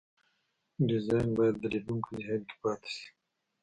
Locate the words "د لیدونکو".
1.59-2.09